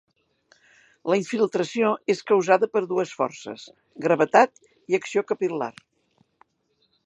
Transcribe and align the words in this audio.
La 1.13 1.17
infiltració 1.19 1.91
és 2.15 2.23
causada 2.31 2.71
per 2.77 2.83
dues 2.93 3.13
forces: 3.19 3.69
gravetat 4.09 4.65
i 4.93 5.01
acció 5.03 5.27
capil·lar. 5.35 5.73